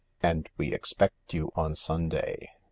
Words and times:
And 0.23 0.49
we 0.57 0.73
expect 0.73 1.31
you 1.31 1.51
on 1.55 1.75
Sunday. 1.75 2.49